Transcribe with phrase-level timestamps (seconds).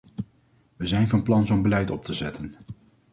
[0.77, 2.55] Wij zijn van plan zo'n beleid op te zetten.